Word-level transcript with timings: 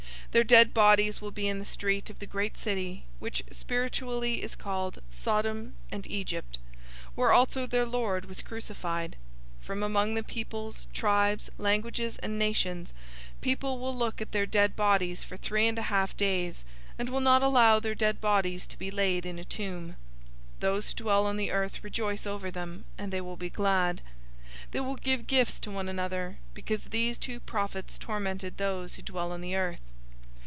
011:008 0.31 0.33
Their 0.33 0.43
dead 0.45 0.73
bodies 0.73 1.19
will 1.19 1.31
be 1.31 1.49
in 1.49 1.59
the 1.59 1.65
street 1.65 2.09
of 2.09 2.19
the 2.19 2.25
great 2.25 2.55
city, 2.55 3.03
which 3.19 3.43
spiritually 3.51 4.41
is 4.41 4.55
called 4.55 4.99
Sodom 5.11 5.75
and 5.91 6.07
Egypt, 6.07 6.57
where 7.15 7.33
also 7.33 7.65
their 7.67 7.85
Lord 7.85 8.23
was 8.23 8.41
crucified. 8.41 9.17
011:009 9.59 9.65
From 9.65 9.83
among 9.83 10.13
the 10.13 10.23
peoples, 10.23 10.87
tribes, 10.93 11.49
languages, 11.57 12.17
and 12.19 12.39
nations 12.39 12.93
people 13.41 13.77
will 13.77 13.93
look 13.93 14.21
at 14.21 14.31
their 14.31 14.45
dead 14.45 14.73
bodies 14.77 15.21
for 15.21 15.35
three 15.35 15.67
and 15.67 15.77
a 15.77 15.81
half 15.91 16.15
days, 16.15 16.63
and 16.97 17.09
will 17.09 17.19
not 17.19 17.43
allow 17.43 17.81
their 17.81 17.93
dead 17.93 18.21
bodies 18.21 18.65
to 18.67 18.79
be 18.79 18.89
laid 18.89 19.25
in 19.25 19.37
a 19.37 19.43
tomb. 19.43 19.97
011:010 20.59 20.59
Those 20.61 20.87
who 20.87 20.93
dwell 20.95 21.25
on 21.25 21.35
the 21.35 21.51
earth 21.51 21.83
rejoice 21.83 22.25
over 22.25 22.49
them, 22.49 22.85
and 22.97 23.11
they 23.11 23.19
will 23.19 23.35
be 23.35 23.49
glad. 23.49 24.01
They 24.71 24.79
will 24.79 24.95
give 24.95 25.27
gifts 25.27 25.59
to 25.59 25.71
one 25.71 25.89
another, 25.89 26.37
because 26.53 26.85
these 26.85 27.17
two 27.17 27.41
prophets 27.41 27.97
tormented 27.97 28.55
those 28.55 28.95
who 28.95 29.01
dwell 29.01 29.33
on 29.33 29.41
the 29.41 29.57
earth. 29.57 29.81